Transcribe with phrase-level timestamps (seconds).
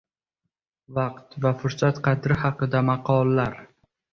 [0.99, 3.63] Vaqt va fursat qadri haqida maqollar.